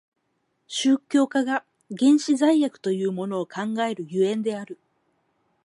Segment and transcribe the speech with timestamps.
[0.65, 1.63] 宗教家が
[1.95, 4.79] 原始罪悪というものを考える所以である。